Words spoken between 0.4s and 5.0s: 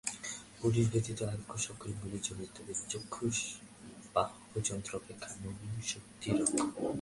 পুরুষ ব্যতীত আর সকলগুলি জড়, তবে চক্ষুরাদি বাহ্য যন্ত্র